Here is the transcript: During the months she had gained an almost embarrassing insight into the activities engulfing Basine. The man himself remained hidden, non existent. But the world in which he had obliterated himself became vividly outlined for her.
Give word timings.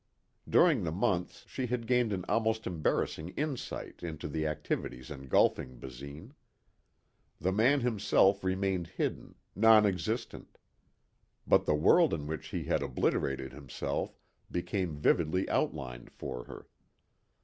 During 0.49 0.83
the 0.83 0.91
months 0.91 1.45
she 1.47 1.67
had 1.67 1.85
gained 1.85 2.11
an 2.11 2.25
almost 2.27 2.65
embarrassing 2.65 3.29
insight 3.37 4.01
into 4.01 4.27
the 4.27 4.47
activities 4.47 5.11
engulfing 5.11 5.77
Basine. 5.77 6.33
The 7.37 7.51
man 7.51 7.81
himself 7.81 8.43
remained 8.43 8.87
hidden, 8.87 9.35
non 9.55 9.85
existent. 9.85 10.57
But 11.45 11.65
the 11.65 11.75
world 11.75 12.15
in 12.15 12.25
which 12.25 12.47
he 12.47 12.63
had 12.63 12.81
obliterated 12.81 13.53
himself 13.53 14.17
became 14.49 14.97
vividly 14.97 15.47
outlined 15.51 16.09
for 16.09 16.45
her. 16.45 16.65